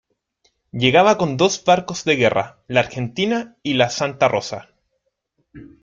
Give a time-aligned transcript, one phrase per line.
[0.71, 4.69] Llegaba con dos barcos de guerra: La Argentina y la Santa Rosa.